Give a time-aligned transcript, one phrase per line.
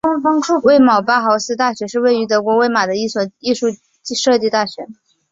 [0.63, 3.67] 魏玛包豪斯大学是位于德国魏玛的一所艺术
[4.03, 4.87] 设计大学。